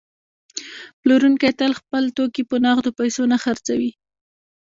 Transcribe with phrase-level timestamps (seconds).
[0.99, 3.91] پلورونکی تل خپل توکي په نغدو پیسو نه خرڅوي